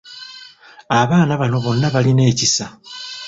[0.99, 2.65] Abaana bano bonna balina ekisa.